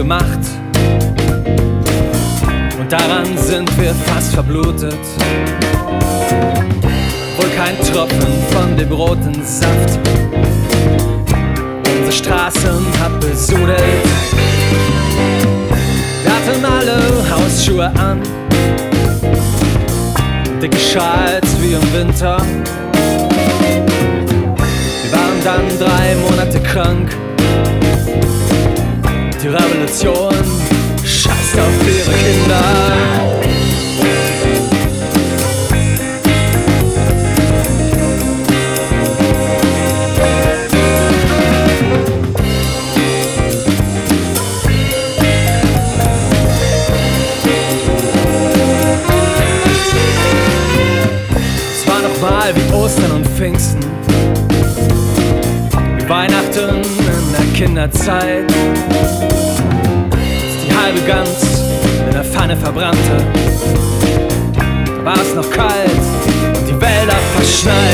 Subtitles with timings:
[0.00, 0.40] gemacht.
[2.80, 4.98] Und daran sind wir fast verblutet.
[7.36, 9.98] Wohl kein Tropfen von dem roten Saft.
[11.98, 13.78] Unsere Straßen hat besudelt.
[16.22, 16.98] Wir hatten alle
[17.30, 18.22] Hausschuhe an.
[20.62, 22.38] Dicke Schals wie im Winter.
[25.02, 27.29] Wir waren dann drei Monate krank.
[29.42, 30.34] Die Revolution
[31.02, 33.00] scheißt auf ihre Kinder.
[52.52, 53.78] Wie Ostern und Pfingsten.
[56.08, 59.29] Weihnachten in der Kinderzeit.
[60.82, 61.60] Halbe Gans
[62.06, 63.16] in der Pfanne verbrannte.
[64.96, 65.90] Da war es noch kalt
[66.56, 67.89] und die Wälder verschneit.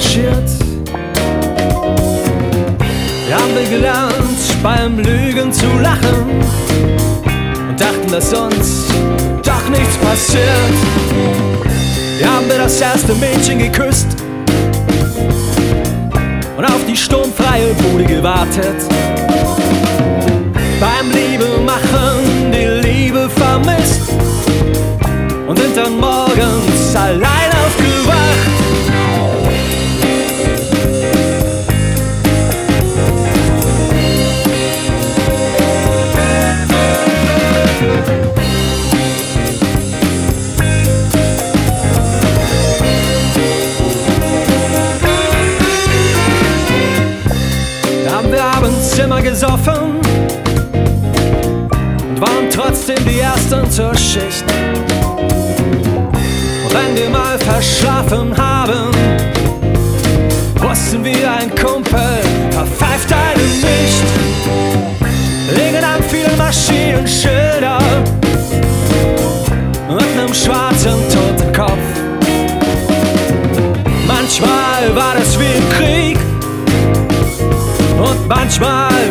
[0.00, 0.50] Marschiert.
[3.26, 6.40] Wir haben wir gelernt, beim Lügen zu lachen
[7.68, 8.86] und dachten, dass uns
[9.44, 10.74] doch nichts passiert.
[12.18, 14.06] Wir haben wir das erste Mädchen geküsst
[16.56, 18.76] und auf die sturmfreie Bude gewartet.
[20.80, 24.00] Beim Liebe machen die Liebe vermisst
[25.46, 27.49] und sind dann morgens allein
[48.90, 50.00] wir abends immer gesoffen
[51.70, 54.44] und waren trotzdem die Ersten zur Schicht.
[56.64, 58.90] Und wenn wir mal verschlafen haben,
[60.56, 62.20] wussten wir, ein Kumpel
[62.50, 64.04] verpfeift einen nicht.
[65.56, 67.78] Liegen an vielen Maschinenschilder
[69.88, 71.29] und nem schwarzen toten
[78.30, 79.09] manchmal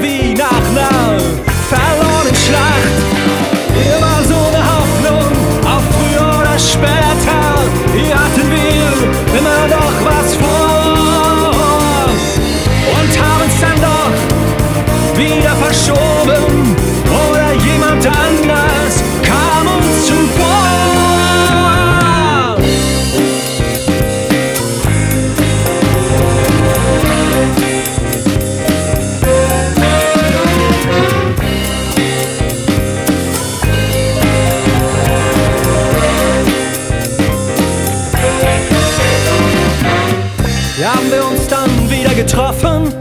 [42.30, 42.94] getroffen.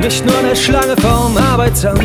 [0.00, 2.00] Nicht nur eine Schlange vom Arbeitsamt.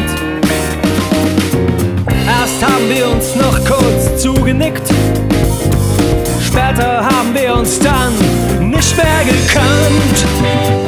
[2.28, 4.90] Erst haben wir uns noch kurz zugenickt.
[6.42, 8.14] Später haben wir uns dann
[8.70, 10.85] nicht mehr gekannt.